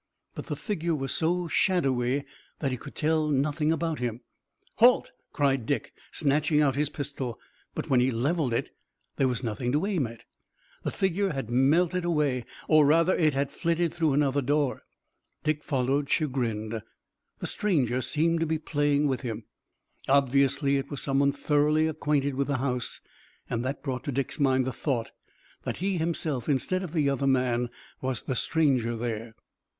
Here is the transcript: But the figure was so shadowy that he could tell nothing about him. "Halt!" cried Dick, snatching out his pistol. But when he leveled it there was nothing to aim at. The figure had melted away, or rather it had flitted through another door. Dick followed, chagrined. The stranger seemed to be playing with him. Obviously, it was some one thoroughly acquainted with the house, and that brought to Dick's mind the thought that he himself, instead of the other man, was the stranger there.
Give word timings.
But 0.33 0.47
the 0.47 0.55
figure 0.55 0.95
was 0.95 1.11
so 1.13 1.47
shadowy 1.47 2.25
that 2.57 2.71
he 2.71 2.77
could 2.77 2.95
tell 2.95 3.27
nothing 3.27 3.71
about 3.71 3.99
him. 3.99 4.21
"Halt!" 4.77 5.11
cried 5.31 5.67
Dick, 5.67 5.93
snatching 6.11 6.59
out 6.59 6.73
his 6.75 6.89
pistol. 6.89 7.39
But 7.75 7.87
when 7.87 7.99
he 7.99 8.09
leveled 8.09 8.51
it 8.51 8.71
there 9.17 9.27
was 9.27 9.43
nothing 9.43 9.71
to 9.73 9.85
aim 9.85 10.07
at. 10.07 10.25
The 10.81 10.89
figure 10.89 11.33
had 11.33 11.51
melted 11.51 12.03
away, 12.03 12.45
or 12.67 12.83
rather 12.83 13.15
it 13.15 13.35
had 13.35 13.51
flitted 13.51 13.93
through 13.93 14.13
another 14.13 14.41
door. 14.41 14.81
Dick 15.43 15.63
followed, 15.63 16.09
chagrined. 16.09 16.81
The 17.37 17.45
stranger 17.45 18.01
seemed 18.01 18.39
to 18.39 18.47
be 18.47 18.57
playing 18.57 19.07
with 19.07 19.21
him. 19.21 19.43
Obviously, 20.09 20.77
it 20.77 20.89
was 20.89 20.99
some 20.99 21.19
one 21.19 21.31
thoroughly 21.31 21.85
acquainted 21.85 22.33
with 22.33 22.47
the 22.47 22.57
house, 22.57 23.01
and 23.51 23.63
that 23.63 23.83
brought 23.83 24.05
to 24.05 24.11
Dick's 24.11 24.39
mind 24.39 24.65
the 24.65 24.73
thought 24.73 25.11
that 25.63 25.77
he 25.77 25.97
himself, 25.99 26.49
instead 26.49 26.81
of 26.81 26.93
the 26.93 27.07
other 27.07 27.27
man, 27.27 27.69
was 28.01 28.23
the 28.23 28.33
stranger 28.33 28.95
there. 28.95 29.35